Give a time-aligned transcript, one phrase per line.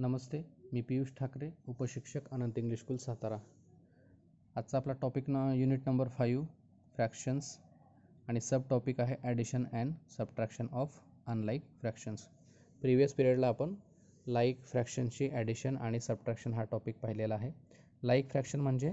[0.00, 0.38] नमस्ते
[0.72, 3.36] मी पियुष ठाकरे उपशिक्षक Anant English school Satara.
[4.56, 6.44] आजचा आपला टॉपिक ना युनिट नंबर फाईव्ह
[6.94, 7.50] फ्रॅक्शन्स
[8.28, 12.26] आणि सब टॉपिक आहे addition and subtraction of unlike fractions
[12.82, 13.74] previous पिरियडला आपण
[14.26, 17.50] लाईक फ्रॅक्शनची ॲडिशन आणि सबट्रॅक्शन हा टॉपिक पाहिलेला आहे.
[18.02, 18.92] लाईक फ्रॅक्शन म्हणजे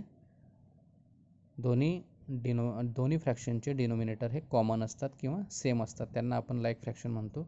[1.58, 2.02] दोन्ही
[2.42, 6.08] डिनो दोन्ही फ्रॅक्शनचे डिनोमिनेटर हे कॉमन असतात किंवा सेम असतात.
[6.14, 7.48] त्यांना आपण लाईक फ्रॅक्शन म्हणतो.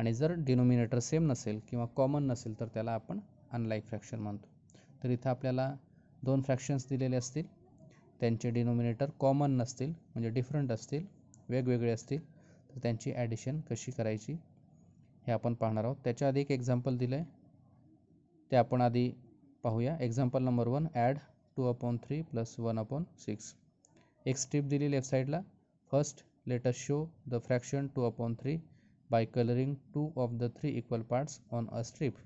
[0.00, 3.18] आणि जर डिनोमिनेटर सेम नसेल किंवा कॉमन नसेल तर त्याला आपण
[3.52, 4.46] अनलाईक फ्रॅक्शन म्हणतो.
[5.02, 5.68] तर इथं आपल्याला
[6.22, 7.44] दोन फ्रॅक्शन्स दिलेले असतील.
[8.20, 11.04] त्यांचे डिनोमिनेटर कॉमन नसतील म्हणजे डिफरंट असतील
[11.48, 12.20] वेगवेगळे असतील
[12.70, 14.32] तर त्यांची ॲडिशन कशी करायची
[15.26, 15.96] हे आपण पाहणार आहोत.
[16.04, 17.24] त्याच्या आधी एक एक्झाम्पल दिलं आहे
[18.50, 19.10] ते आपण आधी
[19.64, 19.96] पाहूया.
[20.00, 21.18] Example number one add
[21.56, 23.54] two upon three plus one upon six
[24.26, 25.40] एक स्ट्रीप दिली लेफ्ट साईडला
[25.92, 28.58] first let's show the fraction two upon three
[29.10, 32.16] by colouring two of the three equal parts on a strip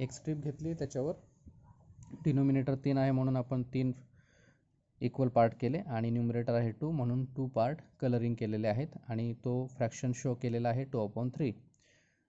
[0.00, 1.14] एक strip घेतली त्याच्यावर
[2.24, 3.92] denominator तीन आहे म्हणून आपण तीन
[5.00, 9.66] इक्वल पार्ट केले आणि न्युमरेटर आहे टू म्हणून टू पार्ट कलरिंग केलेले आहेत आणि तो
[9.76, 11.52] फ्रॅक्शन शो केलेला आहे two upon three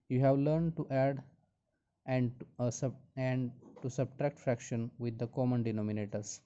[0.10, 1.20] you have learn to add
[2.06, 3.50] and sub and
[3.84, 6.40] to subtract fraction with the common denominators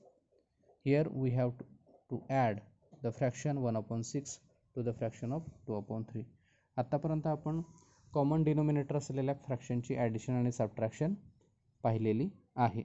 [0.86, 1.66] here we have to
[2.10, 2.60] to add
[3.04, 4.40] the fraction one upon six
[4.76, 6.24] to the fraction of two upon three
[6.78, 7.62] आत्तापर्यंत आपण
[8.14, 11.14] common denominator असलेल्या फ्रॅक्शनची addition आणि subtraction
[11.84, 12.84] पाहिलेली आहे.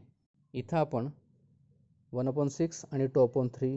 [0.54, 1.08] इथं आपण
[2.12, 3.74] one upon six आणि two upon three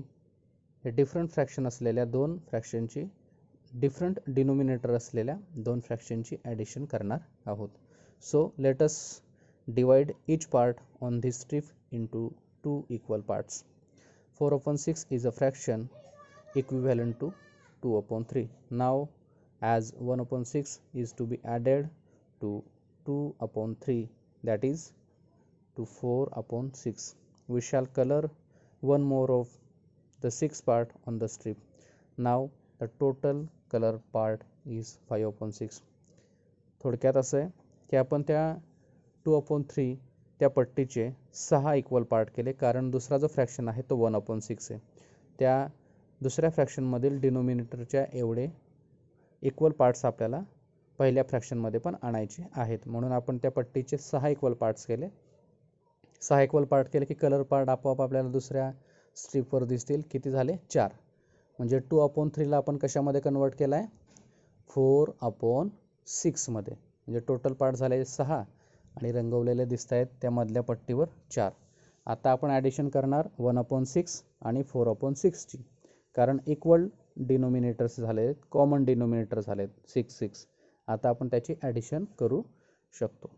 [0.84, 3.04] हे डिफरंट फ्रॅक्शन असलेल्या दोन फ्रॅक्शनची
[3.72, 7.70] डिफरंट डिनोमिनेटर असलेल्या दोन फ्रॅक्शनची ॲडिशन करणार आहोत.
[8.24, 8.98] So let's
[9.68, 12.28] divide each part on this strip into
[12.64, 13.64] two equal parts
[14.40, 15.86] four upon six is a fraction
[16.56, 17.30] equivalent to
[17.84, 19.04] two upon three now
[19.64, 21.90] as 1 upon 6 is to be added
[22.42, 22.50] to
[23.06, 24.10] 2 upon 3
[24.44, 24.82] that is
[25.78, 27.16] to 4 upon 6
[27.50, 28.22] we shall color
[28.84, 29.54] one more of
[30.22, 31.58] the six part on the strip
[32.18, 32.40] now
[32.80, 34.44] the total color part
[34.80, 35.82] is 5 upon 6
[36.82, 37.48] थोडक्यात असं आहे
[37.90, 38.44] की आपण त्या
[39.26, 39.94] to upon three
[40.40, 41.10] त्या पट्टीचे
[41.42, 44.80] सहा equal part केले कारण दुसरा जो फ्रॅक्शन आहे तो वन अपॉन सिक्स आहे
[45.40, 45.56] त्या
[46.22, 48.48] दुसऱ्या फ्रॅक्शनमधील डिनोमिनेटरच्या एवढे
[49.44, 50.42] इक्वल पार्ट्स आपल्याला
[51.00, 52.80] पहिल्या फ्रॅक्शनमध्ये पण आणायचे आहेत.
[52.86, 55.08] म्हणून आपण त्या पट्टीचे सहा इक्वल पार्ट्स केले.
[56.22, 58.72] सहा इक्वल पार्ट केले की कलर पार्ट आपोआप आपल्याला दुसऱ्या
[59.18, 60.02] स्ट्रीपवर दिसतील.
[60.12, 60.56] किती झाले?
[60.70, 60.92] चार.
[61.60, 63.88] म्हणजे टू अपॉन थ्रीला आपण कशामध्ये कन्वर्ट केला आहे
[64.70, 65.70] फोर अपॉन
[66.08, 68.44] सिक्समध्ये म्हणजे टोटल पार्ट झाले सहा
[68.96, 71.52] आणि रंगवलेले दिसत आहेत त्या मधल्या पट्टीवर चार.
[72.08, 75.58] आता आपण ॲडिशन करणार वन अपॉन सिक्स आणि फोर अपॉन सिक्सची
[76.16, 76.88] कारण इक्वल
[77.18, 80.46] डिनोमिनेटर्स झाले आहेत कॉमन डिनोमिनेटर झाले आहेत सिक्स सिक्स
[80.88, 82.42] आता आपण त्याची ॲडिशन करू
[82.94, 83.30] शकतो.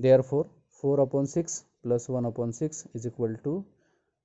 [0.00, 0.44] There four
[0.82, 3.60] four upon six plus one upon six is equal to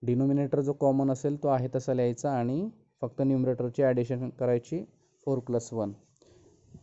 [0.03, 2.69] denominator जो कॉमन असेल तो आहे तसा लिहायचा आणि
[3.01, 4.83] फक्त न्युमरेटरची ॲडिशन करायची
[5.27, 5.91] four plus one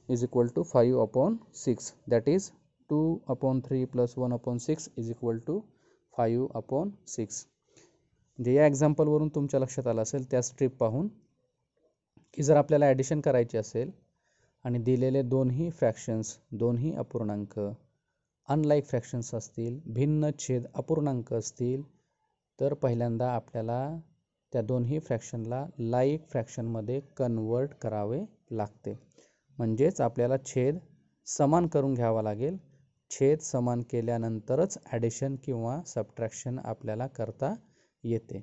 [0.09, 2.51] is equal to five upon six that is
[2.91, 5.61] two upon three plus one upon six is equal to
[6.15, 7.45] five upon six
[8.39, 11.09] म्हणजे या एक्झाम्पलवरून तुमच्या लक्षात आलं असेल त्या स्ट्रीप पाहून
[12.35, 13.91] की जर आपल्याला ॲडिशन करायची असेल
[14.65, 17.59] आणि दिलेले दोन्ही फ्रॅक्शन्स दोन्ही अपूर्णांक
[18.49, 21.83] अनलाईक फ्रॅक्शन्स असतील भिन्न छेद अपूर्णांक असतील
[22.59, 23.81] तर पहिल्यांदा आपल्याला
[24.53, 28.93] त्या दोन्ही फ्रॅक्शनला लाईक फ्रॅक्शनमध्ये कन्वर्ट करावे लागते.
[29.59, 30.79] म्हणजेच आपल्याला छेद
[31.27, 32.57] समान करून घ्यावा लागेल.
[33.11, 37.55] छेद समान केल्यानंतरच ॲडिशन किंवा सबट्रॅक्शन आपल्याला करता
[38.07, 38.43] येते.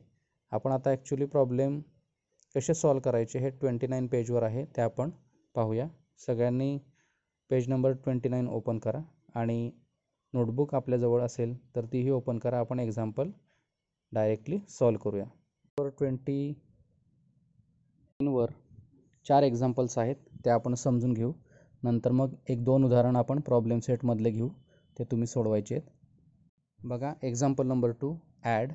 [0.51, 1.79] आपण आता ॲक्च्युली प्रॉब्लेम
[2.55, 5.09] कसे सॉल्व करायचे हे ट्वेंटी नाईन पेजवर आहे ते आपण
[5.55, 5.87] पाहूया.
[6.19, 6.77] सगळ्यांनी
[7.49, 8.99] page number twenty nine open करा
[9.35, 9.71] आणि
[10.33, 12.59] नोटबुक आपल्याजवळ असेल तर तीही ओपन करा.
[12.59, 13.31] आपण एक्झाम्पल
[14.11, 15.25] डायरेक्टली सॉल्व करूया.
[15.25, 16.53] नंबर ट्वेंटी
[18.19, 18.51] नाईनवर
[19.25, 20.15] चार एक्झाम्पल्स आहेत
[20.45, 21.31] ते आपण समजून घेऊ.
[21.83, 24.49] नंतर मग एक दोन उदाहरण आपण प्रॉब्लेम सेटमधले घेऊ
[24.97, 25.89] ते तुम्ही सोडवायचे आहेत.
[26.79, 28.71] बघा example number two add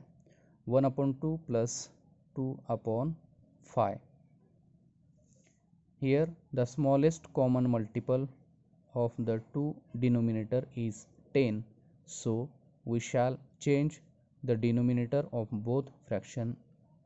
[0.69, 1.75] one upon two plus
[2.37, 3.13] two upon
[3.67, 3.95] five.
[6.03, 8.27] Here the smallest common multiple
[8.95, 9.63] of the two
[9.97, 11.05] denominator is
[11.35, 11.63] ten
[12.09, 12.35] so
[12.87, 13.99] we shall change
[14.43, 16.53] the denominator of both fraction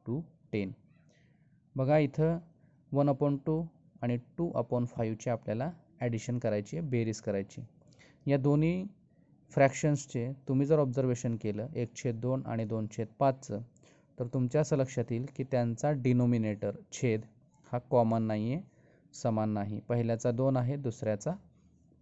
[0.07, 0.21] to
[0.53, 0.73] ten
[1.75, 2.39] बघा इथं
[2.93, 3.63] one upon two
[4.03, 5.71] आणि two upon फायूचे आपल्याला
[6.01, 7.63] addition करायची आहे बेरीज करायची
[8.27, 8.85] या दोन्ही
[9.55, 13.61] फ्रॅक्शन्सचे तुम्ही जर ऑब्झर्वेशन केलं एक छेद दोन आणि दोन छेद पाचचं
[14.19, 17.21] तर तुमच्या असं लक्षात येईल की त्यांचा डिनोमिनेटर छेद
[17.73, 18.63] हा कॉमन नाही आहे
[19.15, 19.81] समान नाही.
[19.81, 21.33] पहिल्याचा दोन आहे दुसऱ्याचा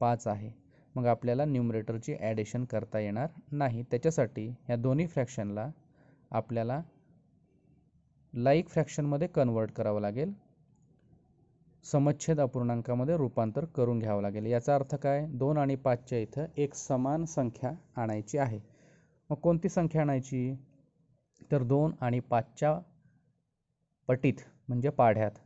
[0.00, 0.50] पाच आहे.
[0.94, 3.82] मग आपल्याला न्युमरेटरची ॲडिशन करता येणार नाही.
[3.82, 5.68] त्याच्यासाठी ह्या दोन्ही फ्रॅक्शनला
[6.30, 6.80] आपल्याला
[8.34, 10.32] लाईक फ्रॅक्शनमध्ये कन्वर्ट करावं लागेल.
[11.84, 14.46] समच्छेद अपूर्णांकामध्ये रूपांतर करून घ्यावं लागेल.
[14.46, 15.26] याचा अर्थ काय?
[15.28, 18.60] दोन आणि पाचच्या इथं एक समान संख्या आणायची आहे.
[19.30, 20.54] मग कोणती संख्या आणायची?
[21.52, 22.78] तर दोन आणि पाचच्या
[24.08, 25.38] पटीत म्हणजे पाढ्यात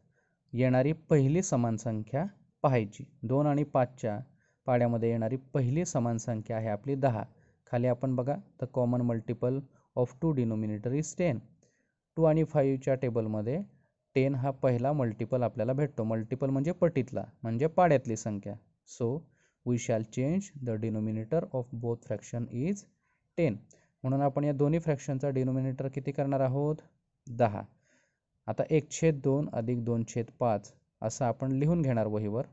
[0.53, 2.25] येणारी पहिली समान संख्या
[2.63, 3.05] पाहायची.
[3.23, 4.19] दोन आणि पाचच्या
[4.67, 7.23] पाड्यामध्ये येणारी पहिली समान संख्या आहे आपली दहा.
[7.67, 9.59] खाली आपण बघा the common multiple
[9.97, 11.39] of two denominator is ten
[12.17, 13.61] two आणि फाईव्हच्या टेबलमध्ये
[14.17, 16.05] टेन हा पहिला मल्टिपल आपल्याला भेटतो.
[16.05, 18.55] मल्टिपल म्हणजे पटीतला म्हणजे पाड्यातली संख्या.
[18.89, 19.17] So
[19.67, 22.85] we shall change the denominator of both fraction is
[23.39, 23.57] ten
[24.05, 26.77] म्हणून आपण या दोन्ही फ्रॅक्शनचा डिनोमिनेटर किती करणार आहोत?
[27.27, 27.63] दहा.
[28.47, 30.73] आता एक छेद दोन अधिक दोन छेद पाच
[31.03, 32.47] असं आपण लिहून घेणार वहीवर.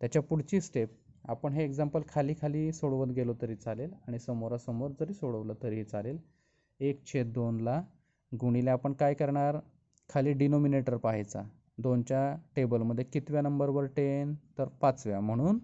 [0.00, 0.88] त्याच्या पुढची स्टेप
[1.24, 6.18] आपण हे एक्झाम्पल खाली खाली सोडवत गेलो तरी चालेल आणि समोरासमोर जरी सोडवलं तरीही चालेल.
[6.80, 7.80] एक छेद दोनला
[8.32, 9.56] गुणिले आपण काय करणार?
[10.10, 11.42] खाली डिनोमिनेटर पाहायचा.
[11.78, 14.34] दोनच्या टेबलमध्ये कितव्या नंबरवर टेन?
[14.58, 15.20] तर पाचव्या.
[15.20, 15.58] म्हणून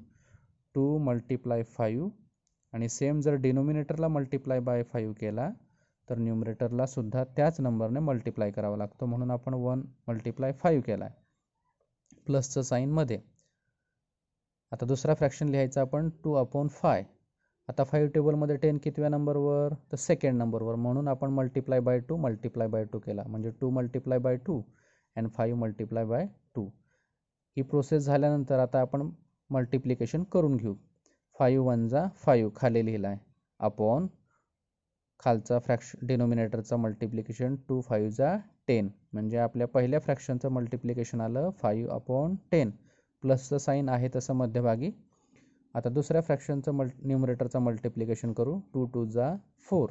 [0.75, 2.09] टू मल्टिप्लाय फाईव्ह.
[2.73, 5.49] आणि सेम जर डिनोमिनेटरला मल्टिप्लाय बाय फाईव्ह केला
[6.09, 9.07] तर न्युमरेटरला सुद्धा त्याच नंबरने मल्टिप्लाय करावा लागतो.
[9.07, 11.21] म्हणून आपण वन मल्टिप्लाय फाईव्ह केला आहे
[12.27, 13.21] प्लसचं साईनमध्ये.
[14.73, 17.05] आता दुसरा फ्रॅक्शन लिहायचा आपण टू अपॉन फाय.
[17.69, 22.69] आता फाईव्ह टेबलमध्ये टेन कितव्या नंबरवर तर सेकंड नंबरवर म्हणून आपण multiply by two multiply
[22.69, 23.23] by two केला.
[23.27, 24.61] म्हणजे two multiply by two
[25.17, 26.65] and five multiply by two
[27.57, 29.09] he process झाल्यानंतर आता आपण
[29.51, 30.75] मल्टिप्लिकेशन करून घेऊ.
[31.37, 33.19] फाईव्ह वन जा फाईव्ह खाली लिहिला आहे
[33.61, 34.07] अपॉन
[35.21, 38.37] खालचा फ्रॅक्श डिनोमिनेटरचा मल्टिप्लिकेशन टू फाईव्ह जा
[38.69, 42.71] टेन म्हणजे आपल्या पहिल्या फ्रॅक्शनचं मल्टिप्लिकेशन आलं फाईव्ह अपॉन टेन
[43.23, 44.91] प्लसचं साईन आहे तसं मध्यभागी.
[45.75, 48.59] आता दुसऱ्या फ्रॅक्शनचं मल् न्युमरेटरचं मल्टिप्लिकेशन करू.
[48.75, 49.35] टू टू जा
[49.71, 49.91] फोर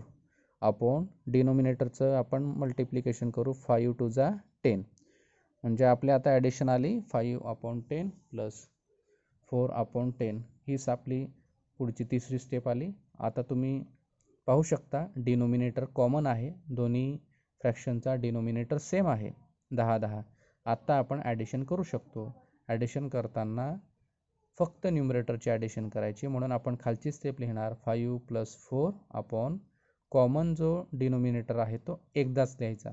[0.62, 3.54] अपॉन डिनोमिनेटरचं आपण मल्टिप्लिकेशन करू.
[3.54, 4.30] फाईव्ह टू जा
[4.64, 4.84] टेन
[5.64, 7.00] म्हणजे आपल्या आता ॲडिशन आली.
[7.12, 8.66] Five upon ten plus
[9.52, 11.26] four upon ten हीच आपली
[11.80, 12.92] पुढची तिसरी स्टेप आली.
[13.20, 13.84] आता तुम्ही
[14.48, 16.52] पाहू शकता डिनोमिनेटर कॉमन आहे.
[16.70, 17.18] दोन्ही
[17.62, 19.32] फ्रॅक्शनचा डिनोमिनेटर सेम आहे.
[19.72, 20.22] दहा दहा.
[20.66, 22.32] आत्ता आपण ॲडिशन करू शकतो.
[22.68, 23.74] ॲडिशन करताना
[24.58, 26.28] फक्त न्युमरेटरची ॲडिशन करायची.
[26.28, 29.58] म्हणून आपण खालची स्टेप लिहिणार five plus four upon
[30.12, 32.92] common जो डिनोमिनेटर आहे तो एकदाच लिहायचा.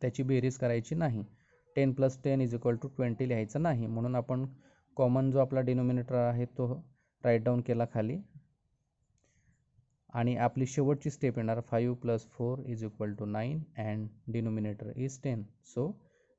[0.00, 1.24] त्याची बेरीज करायची नाही.
[1.76, 3.86] Ten plus ten is equal to twenty लिहायचं नाही.
[3.86, 4.46] म्हणून आपण
[4.96, 6.72] कॉमन जो आपला डिनोमिनेटर आहे तो
[7.24, 8.18] राईट डाऊन केला खाली.
[10.14, 15.20] आणि आपली शेवटची स्टेप येणार five plus four is equal to nine and denominator is
[15.24, 15.90] ten so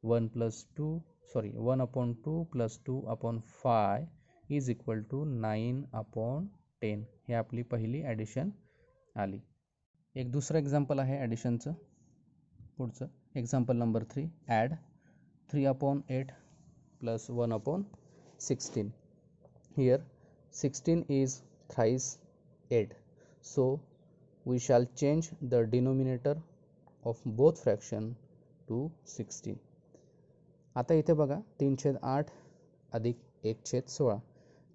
[0.04, 0.98] one plus two
[1.34, 4.06] sorry one upon two plus two upon five
[4.50, 6.46] is equal to nine upon
[6.82, 8.50] ten हे आपली पहिली addition
[9.16, 9.39] आली.
[10.16, 11.74] एक दुसरं example आहे ॲडिशनचं
[12.77, 13.08] पुढचं.
[13.36, 14.74] Example number three add
[15.50, 16.32] three upon eight
[17.00, 17.84] plus one upon
[18.42, 18.89] sixteen
[19.77, 20.01] here
[20.54, 21.39] sixteen is
[21.70, 22.18] thrice
[22.72, 22.94] eight
[23.46, 23.66] so
[24.46, 26.38] we shall change the denominator
[27.06, 28.12] of both fraction
[28.68, 29.56] to sixteen
[30.75, 32.32] आता इथे बघा तीन छेद आठ
[32.92, 34.18] अधिक एक छेद सोळा.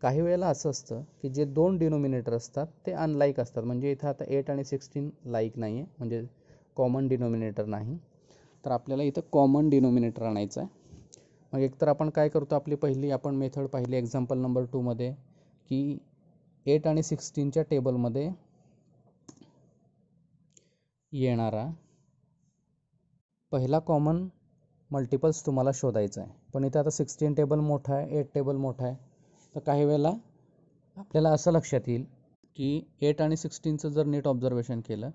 [0.03, 3.63] काही वेळेला असं असतं की जे दोन डिनोमिनेटर असतात ते अनलाईक असतात.
[3.65, 6.23] म्हणजे इथं आता एट आणि सिक्स्टीन लाईक नाही आहे म्हणजे
[6.77, 7.99] कॉमन डिनोमिनेटर नाही.
[8.65, 10.69] तर आपल्याला इथं कॉमन डिनोमिनेटर आणायचं आहे.
[11.53, 15.13] मग एकतर आपण काय करतो आपली पहिली आपण मेथड पाहिली एक्झाम्पल नंबर टूमध्ये
[15.69, 15.99] की
[16.67, 18.31] एट आणि सिक्स्टीनच्या टेबलमध्ये
[21.13, 21.67] येणारा
[23.53, 24.27] पहिला कॉमन
[24.91, 26.31] मल्टिपल्स तुम्हाला शोधायचा आहे.
[26.55, 28.97] पण इथं आता सिक्स्टीन टेबल मोठा आहे एट टेबल मोठा आहे.
[29.55, 30.13] तर काही वेळेला
[30.97, 32.05] आपल्याला असं लक्षात येईल
[32.57, 35.11] की एट आणि सिक्स्टीनचं जर नीट ऑब्झर्वेशन केलं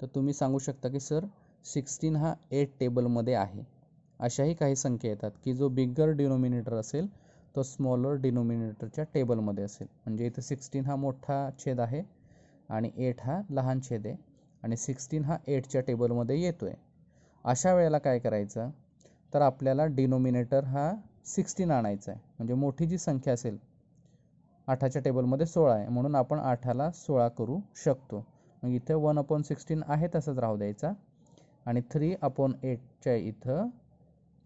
[0.00, 1.24] तर तुम्ही सांगू शकता की सर
[1.64, 3.62] सिक्स्टीन हा एट टेबलमध्ये आहे.
[4.20, 7.06] अशाही काही संख्या येतात की जो बिगर डिनोमिनेटर असेल
[7.54, 9.86] तो स्मॉलर डिनोमिनेटरच्या टेबलमध्ये असेल.
[10.04, 12.02] म्हणजे इथं सिक्स्टीन हा मोठा छेद आहे
[12.68, 14.16] आणि एट हा लहान छेद आहे
[14.62, 16.76] आणि सिक्स्टीन हा एटच्या टेबलमध्ये येतो आहे
[17.44, 18.70] अशा वेळेला काय करायचं?
[19.32, 20.92] तर आपल्याला डिनोमिनेटर हा
[21.26, 22.20] सिक्स्टीन आणायचा आहे.
[22.38, 23.56] म्हणजे मोठी जी संख्या असेल
[24.68, 25.88] आठाच्या टेबलमध्ये सोळा आहे.
[25.88, 28.24] म्हणून आपण आठाला सोळा करू शकतो.
[28.62, 30.92] मग इथे वन अपॉन सिक्स्टीन आहे तसंच राहू द्यायचा.
[31.66, 33.68] आणि थ्री अपॉन एटच्या इथं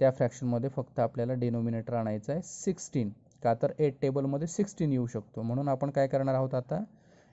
[0.01, 3.11] त्या फ्रॅक्शनमध्ये फक्त आपल्याला डिनोमिनेटर आणायचं आहे सिक्स्टीन.
[3.43, 5.43] का तर एट टेबलमध्ये सिक्स्टीन येऊ शकतो.
[5.43, 6.83] म्हणून आपण काय करणार आहोत आता?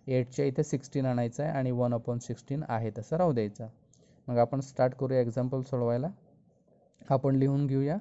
[0.07, 3.67] एटच्या इथे सिक्स्टीन आणायचं आहे आणि वन अपॉन सिक्स्टीन आहे तसं राहू द्यायचा.
[4.27, 6.07] मग आपण स्टार्ट करूया एक्झाम्पल सोडवायला.
[7.09, 7.97] आपण लिहून घेऊया.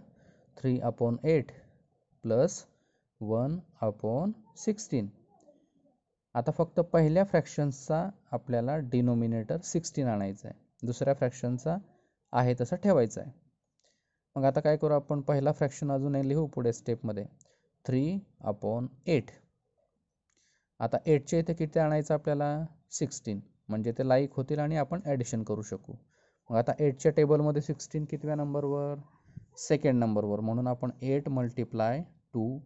[0.57, 1.53] Three upon eight
[2.23, 2.65] plus
[3.21, 5.09] one upon sixteen.
[6.35, 11.77] आता फक्त पहिल्या फ्रॅक्शन्सचा आपल्याला डिनोमिनेटर सिक्स्टीन आणायचा आहे दुसऱ्या फ्रॅक्शनचा
[12.33, 13.31] आहे तसा ठेवायचा आहे
[14.37, 15.21] मग आता काय करू आपण?
[15.21, 17.25] पहिला फ्रॅक्शन अजूनही लिहू पुढे स्टेपमध्ये.
[17.85, 19.31] Three upon eight.
[20.81, 22.65] आता एटच्या इथे किती आणायचं आपल्याला?
[22.91, 23.41] सिक्स्टीन.
[23.69, 25.95] म्हणजे ते लाईक होतील आणि आपण ॲडिशन करू शकू.
[26.51, 28.95] मग आता एटच्या टेबलमध्ये सिक्स्टीन कितव्या नंबरवर?
[29.59, 30.41] सेकंड नंबरवर.
[30.41, 32.03] म्हणून आपण एट मल्टिप्लाय
[32.35, 32.59] टू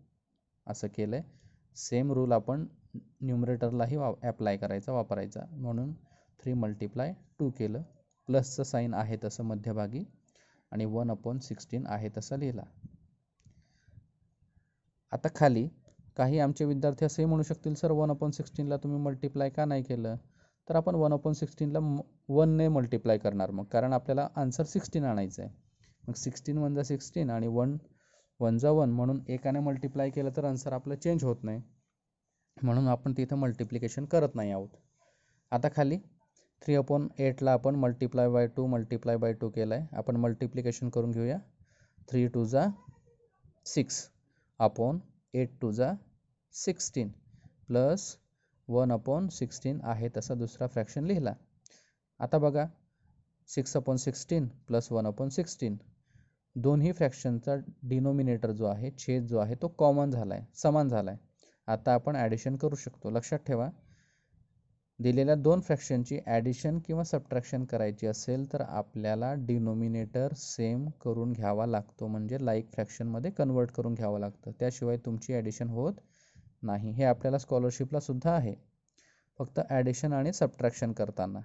[0.67, 1.41] असं केलं आहे
[1.77, 2.65] सेम रूल आपण
[2.97, 5.45] न्युमरेटरलाही वा ॲप्लाय करायचा वापरायचा.
[5.51, 5.93] म्हणून
[6.41, 7.83] थ्री मल्टिप्लाय टू केलं.
[8.29, 10.05] प्लसचं साईन आहे तसं मध्यभागी
[10.73, 12.63] आणि वन अपॉन सिक्स्टीन आहे तसं लिहिला.
[15.13, 15.69] आता खाली
[16.17, 20.17] काही आमचे विद्यार्थी असेही म्हणू शकतील सर वन अपॉन सिक्स्टीनला तुम्ही मल्टिप्लाय का नाही केलं?
[20.69, 21.79] तर आपण वन अपॉन सिक्स्टीनला
[22.29, 25.51] वनने मल्टिप्लाय करणार मग कारण आपल्याला आन्सर सिक्स्टीन आणायचं आहे
[26.09, 27.77] मग सिक्स्टीन वन जा सिक्स्टीन आणि वन
[28.43, 31.61] वन जा वन म्हणून एकाने मल्टिप्लाय केलं तर आन्सर आपलं चेंज होत नाही.
[32.57, 34.69] म्हणून आपण तिथं मल्टिप्लिकेशन करत नाही आहोत.
[35.53, 35.99] आता खाली
[36.63, 41.11] थ्री अपॉन एटला आपण multiply by two multiply by two केलं आहे आपण मल्टिप्लिकेशन करून
[41.11, 41.39] घेऊया.
[42.09, 42.67] थ्री टू जा
[43.67, 44.03] सिक्स
[44.61, 44.99] अपॉन
[45.35, 45.93] एट टू जा
[46.55, 47.11] sixteen
[47.69, 48.17] plus
[48.69, 51.35] one upon sixteen आहे तसा दुसरा फ्रॅक्शन लिहिला.
[52.21, 52.67] आता बघा
[53.49, 55.77] six upon sixteen plus one upon sixteen
[56.57, 61.21] दोन्ही फ्रॅक्शनचा डिनोमिनेटर जो आहे छेद जो आहे तो कॉमन झाला आहे समान झाला आहे
[61.69, 63.11] आता आपण ॲडिशन करू शकतो.
[63.11, 63.69] लक्षात ठेवा
[64.99, 72.07] दिलेल्या दोन फ्रॅक्शनची ॲडिशन किंवा सबट्रॅक्शन करायची असेल तर आपल्याला डिनोमिनेटर सेम करून घ्यावा लागतो.
[72.07, 74.51] म्हणजे लाईक फ्रॅक्शनमध्ये कन्वर्ट करून घ्यावं लागतं.
[74.61, 75.93] त्याशिवाय तुमची ॲडिशन होत
[76.63, 76.91] नाही.
[76.91, 78.55] हे आपल्याला स्कॉलरशिपला सुद्धा आहे.
[79.41, 81.41] फक्त ॲडिशन आणि सबट्रॅक्शन करताना.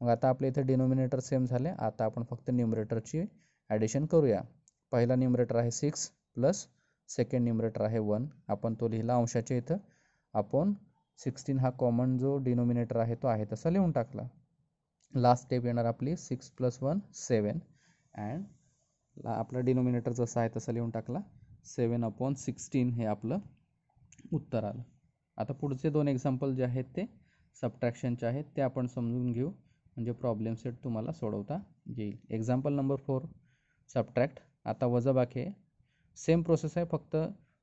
[0.00, 1.68] मग आता आपल्या इथे डिनोमिनेटर सेम झाले.
[1.70, 3.24] आता आपण फक्त न्युमरेटरची
[3.72, 4.40] ॲडिशन करूया.
[4.92, 6.66] पहिला न्युमरेटर आहे सिक्स प्लस
[7.08, 9.76] सेकंड न्युमरेटर आहे वन आपण तो लिहिला अंशाच्या इथं.
[10.34, 10.72] आपण
[11.18, 14.22] सिक्स्टीन हा कॉमन जो डिनोमिनेटर आहे तो आहे तसा लिहून टाकला.
[15.14, 17.58] लास्ट स्टेप येणार आपली six plus one seven
[18.14, 21.20] and आपला डिनोमिनेटर जसा आहे तसा लिहून टाकला.
[21.66, 23.38] सेवन अपॉन सिक्स्टीन हे आपलं
[24.32, 24.82] उत्तर आलं.
[25.38, 27.04] आता पुढचे दोन एक्झाम्पल जे आहेत ते
[27.56, 29.50] सबट्रॅक्शनचे आहेत ते आपण समजून घेऊ.
[29.96, 32.16] म्हणजे प्रॉब्लेम सेट तुम्हाला सोडवता येईल.
[32.30, 33.22] एक्झाम्पल नंबर फोर
[33.88, 35.52] सबट्रॅक्ट आता वजाबाकी आहे.
[36.16, 37.16] सेम प्रोसेस आहे फक्त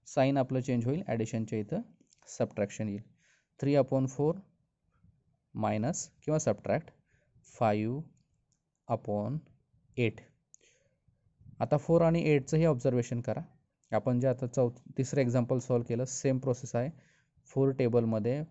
[0.08, 1.82] साईन आपलं चेंज होईल ॲडिशनच्या इथं
[2.28, 3.02] सबट्रॅक्शन येईल.
[3.60, 4.36] थ्री अपॉन फोर
[5.56, 6.92] मायनस किंवा सबट्रॅक्ट
[7.54, 8.02] फाईव्ह
[8.88, 9.38] अपॉन
[9.98, 10.20] एट
[11.60, 13.42] आता फोर आणि एटचंही ऑब्झर्वेशन करा.
[13.92, 16.90] आपण जे आता चौ तिसरं एक्झाम्पल सॉल्व केलं सेम प्रोसेस आहे.
[17.48, 18.42] फोर टेबलमध्ये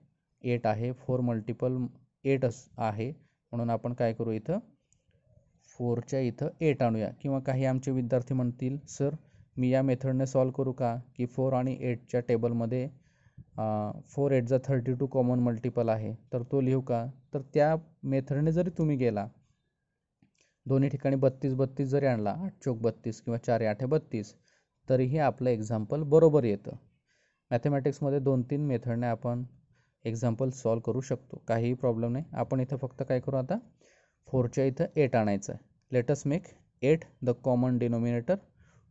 [0.45, 0.93] एट आहे.
[0.93, 1.77] फोर मल्टिपल
[2.25, 3.11] एट अस आहे.
[3.53, 4.59] म्हणून आपण काय करू इथं?
[5.79, 7.11] फोरच्या इथं एट आणूया.
[7.21, 9.15] किंवा काही आमचे विद्यार्थी म्हणतील सर
[9.57, 10.95] मी या मेथडने सॉल्व करू का?
[11.17, 12.89] की फोर आणि एटच्या टेबलमध्ये
[14.09, 17.05] four eight thirty two common multiple आहे तर तो लिहू का?
[17.35, 19.27] तर त्या मेथडने जरी तुम्ही गेला
[20.67, 24.35] दोन्ही ठिकाणी बत्तीस बत्तीस जरी आणला आठ चौक बत्तीस किंवा चार आठ बत्तीस
[24.89, 26.77] तरीही आपलं एक्झाम्पल बरोबर येतं.
[27.51, 29.45] मॅथमॅटिक्समध्ये दोन तीन मेथडने आपण
[30.05, 31.43] एक्झाम्पल सॉल्व करू शकतो.
[31.49, 32.25] काहीही प्रॉब्लेम नाही.
[32.33, 33.59] आपण इथं फक्त काय करू आता?
[34.29, 35.68] फोरच्या इथं एट आणायचं आहे.
[35.93, 36.47] Let's make
[36.83, 38.37] eight the common denominator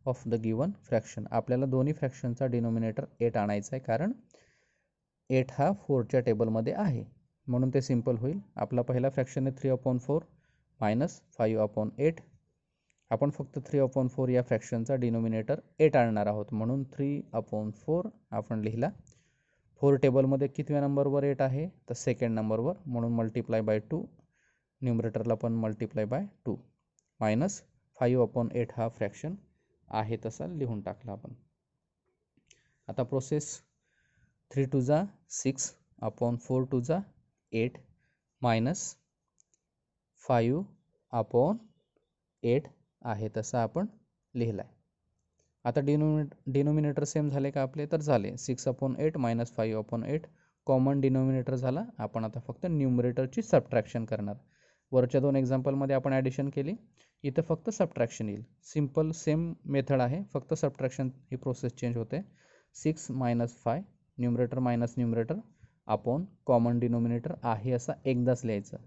[0.06, 4.12] of the given fraction आपल्याला दोन्ही फ्रॅक्शनचा डिनोमिनेटर एट आणायचा आहे कारण
[5.30, 7.04] एट हा फोरच्या टेबलमध्ये आहे.
[7.48, 8.40] म्हणून ते सिंपल होईल.
[8.56, 10.24] आपला पहिला फ्रॅक्शन आहे three upon four
[10.80, 12.20] minus five upon eight
[13.12, 16.46] आपण फक्त थ्री अपॉन फोर या फ्रॅक्शनचा डिनोमिनेटर एट आणणार आहोत.
[16.52, 18.90] म्हणून थ्री अपॉन फोर आपण लिहिला.
[19.82, 21.68] फोर टेबलमध्ये कितव्या नंबरवर एट आहे?
[21.90, 24.06] तर सेकंड नंबरवर म्हणून मल्टिप्लाय बाय टू
[24.82, 26.56] न्युमरेटरला पण multiply by two
[27.20, 27.62] minus
[27.98, 29.36] five upon eight हा फ्रॅक्शन
[29.88, 31.34] आहे तसा लिहून टाकला आपण.
[32.88, 33.50] आता प्रोसेस
[34.52, 37.00] थ्री टू जा सिक्स अपॉन फोर टू जा
[37.52, 37.78] eight
[38.42, 38.84] minus
[40.24, 40.64] five
[41.14, 41.58] upon
[42.44, 42.68] eight
[43.02, 43.86] आहे तसा आपण
[44.36, 44.76] लिहिला आहे
[45.66, 47.86] आता डिनोमिनेट डिनोमिनेटर सेम झाले का आपले?
[47.86, 48.36] तर झाले.
[48.38, 50.28] Six upon eight minus five upon eight
[50.68, 51.84] common denominator झाला.
[51.98, 54.36] आपण आता फक्त न्युमरेटरची सबट्रॅक्शन करणार.
[54.92, 56.76] वरच्या दोन एक्झाम्पलमध्ये आपण ॲडिशन केली.
[57.24, 58.44] इथं फक्त सबट्रॅक्शन येईल.
[58.64, 60.22] सिंपल सेम मेथड आहे.
[60.34, 62.22] फक्त सबट्रॅक्शन ही प्रोसेस चेंज होते.
[62.76, 63.82] Six minus five
[64.18, 65.36] numerator minus numerator
[65.88, 68.78] आपण कॉमन डिनोमिनेटर आहे असा एकदाच लिहायचं.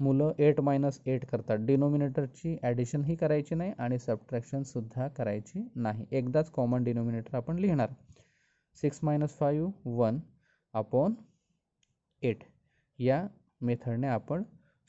[0.00, 1.58] मुलं एट मायनस एट करतात.
[1.58, 6.04] डिनोमिनेटरची ॲडिशन ही करायची नाही आणि सबट्रॅक्शनसुद्धा करायची नाही.
[6.10, 7.88] एकदाच कॉमन डिनोमिनेटर आपण लिहिणार.
[8.76, 10.18] Six minus five one
[10.74, 11.14] upon
[12.22, 12.44] eight
[12.98, 13.26] या
[13.60, 14.42] मेथडने आपण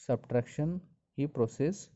[0.08, 0.78] सबट्रॅक्शन
[1.18, 1.88] ही प्रोसेस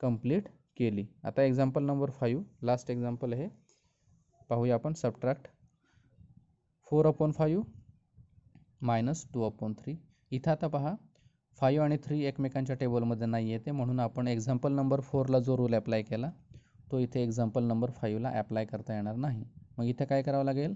[0.00, 1.06] कंप्लीट केली.
[1.24, 3.48] आता example number five last example आहे.
[4.50, 5.48] पाहूया आपण subtract
[6.86, 7.64] four upon five
[8.82, 9.96] minus two upon three
[10.32, 10.94] इथं आता पहा
[11.58, 16.02] फाईव्ह आणि थ्री एकमेकांच्या टेबलमध्ये नाही येते म्हणून आपण एक्झाम्पल नंबर फोरला जो रूल अप्लाय
[16.02, 16.30] केला
[16.90, 19.44] तो इथे एक्झाम्पल नंबर फाईव्हला ॲप्लाय करता येणार नाही.
[19.78, 20.74] मग इथे काय करावं लागेल?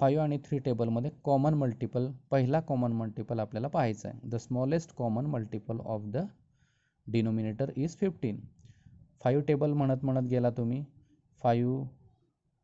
[0.00, 4.18] फाईव्ह आणि थ्री टेबलमध्ये कॉमन मल्टिपल पहिला कॉमन मल्टिपल आपल्याला पाहायचा आहे.
[4.24, 6.24] The smallest common multiple of the
[7.06, 8.38] denominator is fifteen
[9.22, 10.84] five table म्हणत म्हणत गेला तुम्ही.
[11.42, 11.84] फाईव्ह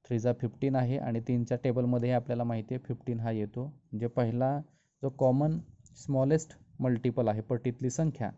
[0.05, 3.65] थ्रीचा फिफ्टीन आहे आणि तीनच्या टेबलमध्ये आपल्याला माहिती आहे फिफ्टीन हा येतो.
[3.65, 4.59] म्हणजे पहिला
[5.03, 5.59] जो कॉमन
[5.97, 8.31] स्मॉलेस्ट मल्टिपल आहे पटीतली संख्या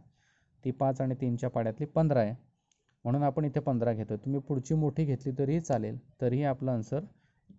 [0.65, 2.35] ती पाच आणि तीनच्या पाड्यातली पंधरा आहे.
[3.05, 5.99] म्हणून आपण इथे पंधरा घेतो तुम्ही पुढची मोठी घेतली तरीही चालेल.
[6.21, 7.05] तरीही आपलं आन्सर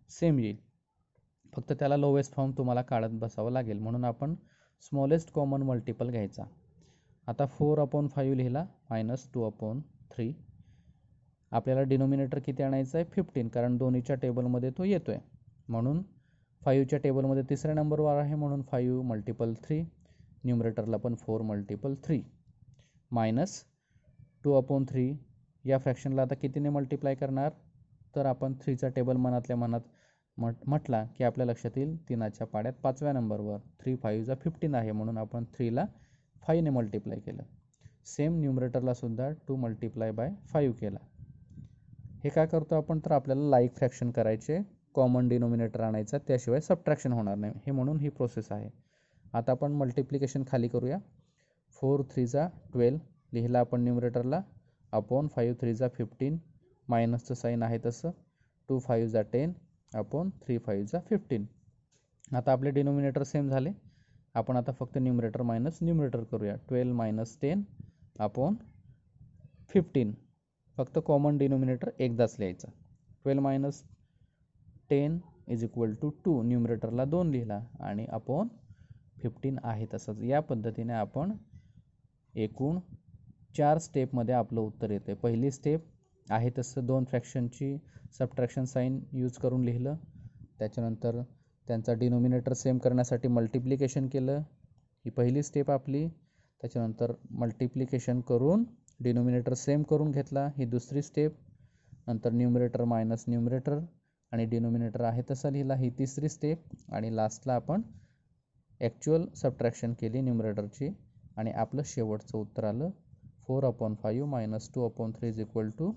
[0.09, 0.57] सेम येईल.
[1.53, 3.79] फक्त त्याला लोवेस्ट फॉर्म तुम्हाला काढत बसावं लागेल.
[3.79, 4.35] म्हणून आपण
[4.83, 6.43] स्मॉलेस्ट कॉमन मल्टिपल घ्यायचा.
[7.27, 10.33] आता फोर अपॉन फाईव्ह लिहिला मायनस टू अपॉन थ्री
[11.51, 13.05] आपल्याला डिनोमिनेटर किती आणायचं आहे?
[13.05, 15.19] फिफ्टीन कारण दोन्हीच्या टेबलमध्ये तो येतो आहे
[15.67, 16.01] म्हणून
[16.61, 19.81] फाईव्हच्या टेबलमध्ये तिसऱ्या नंबरवर आहे म्हणून फाईव्ह मल्टिपल थ्री
[20.43, 22.21] न्युमरेटरला पण four multiple three
[23.11, 23.61] minus
[24.43, 25.11] two upon three
[25.65, 27.51] या फ्रॅक्शनला आता कितीने मल्टिप्लाय करणार?
[28.15, 29.81] तर आपण थ्रीचा टेबल मनातल्या मनात
[30.37, 35.17] म्हट म्हटला की आपल्या लक्षात येईल तीनाच्या पाड्यात पाचव्या नंबरवर थ्री फाईव्हचा फिफ्टीन आहे म्हणून
[35.17, 35.85] आपण थ्रीला
[36.41, 37.43] फाईव्हने मल्टिप्लाय केलं.
[38.05, 40.99] सेम न्युमरेटरलासुद्धा टू मल्टिप्लाय बाय फाईव्ह केला.
[42.23, 42.99] हे काय करतो आपण?
[42.99, 44.59] तर आपल्याला लाईक फ्रॅक्शन करायचे
[44.93, 47.53] कॉमन डिनोमिनेटर आणायचा त्याशिवाय सबट्रॅक्शन होणार नाही.
[47.65, 48.69] हे म्हणून ही प्रोसेस आहे.
[49.33, 50.97] आता आपण मल्टिप्लिकेशन खाली करूया.
[51.81, 52.97] फोर थ्रीचा ट्वेल्व
[53.33, 54.41] लिहिला आपण न्युमरेटरला
[54.91, 56.37] अपॉन फाईव्ह थ्रीचा फिफ्टीन
[56.87, 58.11] मायनसचं साईन आहे तसं.
[58.69, 59.53] टू फाईव्हचा टेन
[59.91, 61.45] अपॉन थ्री फाईव्हचा फिफ्टीन.
[62.35, 63.71] आता आपले डिनोमिनेटर सेम झाले.
[64.35, 66.55] आपण आता फक्त न्युमरेटर मायनस न्युमरेटर करूया.
[66.67, 67.63] Twelve minus ten
[68.19, 68.55] upon
[69.69, 70.13] fifteen.
[70.77, 72.67] फक्त कॉमन डिनोमिनेटर एकदाच लिहायचा.
[73.23, 73.83] Twelve minus
[74.89, 76.41] ten is equal to two.
[76.43, 78.47] न्युमरेटरला दोन लिहिला आणि अपॉन
[79.21, 80.21] फिफ्टीन आहे तसंच.
[80.21, 81.31] या पद्धतीने आपण
[82.35, 82.79] एकूण
[83.57, 85.85] चार स्टेपमध्ये आपलं उत्तर येते पहिली स्टेप
[86.29, 87.77] आहे तसं दोन फ्रॅक्शनची
[88.19, 89.95] सबट्रॅक्शन साईन यूज करून लिहिलं.
[90.59, 91.21] त्याच्यानंतर
[91.67, 94.41] त्यांचा डिनोमिनेटर सेम करण्यासाठी मल्टिप्लिकेशन केलं.
[95.05, 96.07] ही पहिली स्टेप आपली.
[96.61, 98.63] त्याच्यानंतर मल्टिप्लिकेशन करून
[99.03, 100.47] डिनोमिनेटर सेम करून घेतला.
[100.57, 101.35] ही दुसरी स्टेप
[102.07, 103.79] नंतर न्युमरेटर मायनस न्युमरेटर
[104.31, 105.75] आणि डिनोमिनेटर आहे तसा लिहिला.
[105.75, 107.81] ही तिसरी स्टेप आणि लास्टला आपण
[108.81, 110.89] ॲक्च्युअल सबट्रॅक्शन केली न्युमरेटरची
[111.37, 112.89] आणि आपलं शेवटचं उत्तर आलं.
[113.47, 115.91] Four upon five minus two upon three is equal to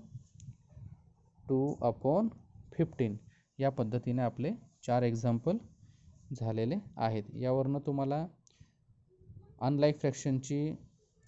[1.51, 2.27] two upon
[2.73, 3.17] fifteen.
[3.59, 4.51] या पद्धतीने आपले
[4.83, 5.57] चार एक्झाम्पल
[6.33, 7.23] झालेले आहेत.
[7.35, 8.25] यावरनं तुम्हाला
[9.61, 10.75] अनलाईक फ्रॅक्शनची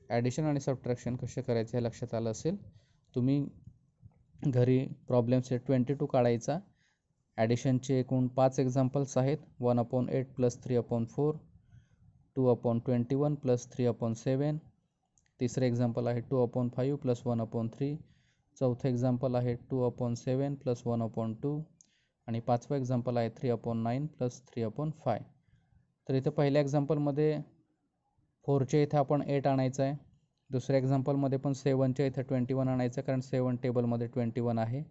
[0.10, 2.58] ॲडिशन आणि सबट्रॅक्शन कसे करायचे हे लक्षात आलं असेल.
[3.14, 3.46] तुम्ही
[4.44, 6.58] घरी प्रॉब्लेम सेट ट्वेंटी टू काढायचा.
[7.38, 9.38] ॲडिशनचे एकूण पाच एक्झाम्पल्स आहेत.
[9.60, 11.36] One upon eight plus three upon four
[12.36, 14.58] two upon twenty one plus three upon seven
[15.40, 17.96] तिसरे एक्झाम्पल आहे two upon five plus one upon three
[18.58, 21.62] चौथं एक्झाम्पल आहे two upon seven plus one upon two
[22.28, 25.20] आणि पाचवं example आहे three upon nine plus three upon five
[26.10, 27.42] तर इथं पहिल्या एक्झाम्पलमध्ये
[28.46, 29.96] फोरच्या इथे आपण एट आणायचं आहे.
[30.50, 34.84] दुसऱ्या एक्झाम्पलमध्ये पण सेवनच्या इथे ट्वेंटी वन आणायचं कारण सेवन टेबलमध्ये ट्वेंटी वन आहे.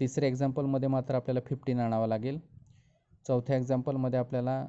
[0.00, 2.38] तिसऱ्या एक्झाम्पलमध्ये मात्र आपल्याला फिफ्टीन आणावं लागेल.
[3.26, 4.64] चौथ्या एक्झाम्पलमध्ये आपल्याला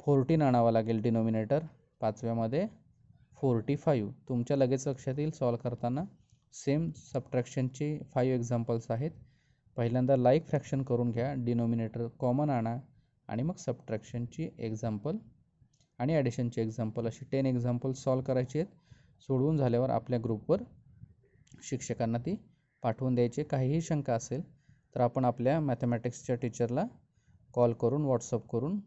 [0.00, 1.64] फोर्टीन आणावं लागेल डिनोमिनेटर
[2.00, 2.66] पाचव्यामध्ये
[3.38, 6.04] फोर्टी फाईव्ह तुमच्या लगेच लक्षात येईल सॉल्व करताना.
[6.54, 9.10] सेम सबट्रॅक्शनचे फाईव्ह एक्झाम्पल्स आहेत.
[9.76, 12.76] पहिल्यांदा लाईक फ्रॅक्शन करून घ्या डिनोमिनेटर कॉमन आणा
[13.28, 15.16] आणि मग सबट्रॅक्शनची एक्झाम्पल
[15.98, 18.68] आणि ॲडिशनची एक्झाम्पल अशी टेन एक्झाम्पल सॉल्व करायची आहेत.
[19.28, 20.62] सोडवून झाल्यावर आपल्या ग्रुपवर
[21.62, 22.34] शिक्षकांना ती
[22.82, 24.42] पाठवून द्यायची काहीही शंका असेल
[24.94, 26.84] तर आपण आपल्या मॅथमॅटिक्सच्या टीचरला
[27.54, 28.80] कॉल करून व्हॉट्सअप करून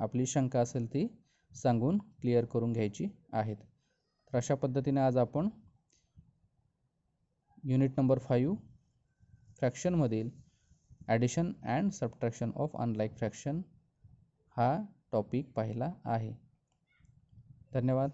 [0.00, 1.06] आपली शंका असेल ती
[1.52, 3.56] सांगून क्लिअर करून घ्यायची आहेत.
[3.56, 5.48] तर अशा पद्धतीने आज आपण
[7.66, 8.56] unit number five
[9.58, 10.30] फ्रॅक्शनमधील
[11.08, 13.60] addition and subtraction of unlike fraction
[14.56, 16.32] हा टॉपिक पाहिला आहे.
[17.74, 18.10] धन्यवाद.